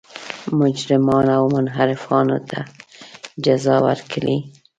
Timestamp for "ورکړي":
3.87-4.37